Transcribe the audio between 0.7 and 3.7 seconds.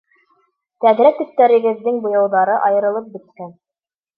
Тәҙрә төптәрегеҙҙең буяуҙары айырылып бөткән!